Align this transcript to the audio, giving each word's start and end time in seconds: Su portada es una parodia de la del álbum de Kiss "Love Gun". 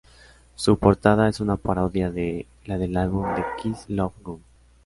Su 0.55 0.79
portada 0.79 1.29
es 1.29 1.41
una 1.41 1.57
parodia 1.57 2.09
de 2.09 2.47
la 2.65 2.79
del 2.79 2.97
álbum 2.97 3.35
de 3.35 3.45
Kiss 3.61 3.85
"Love 3.87 4.13
Gun". 4.23 4.41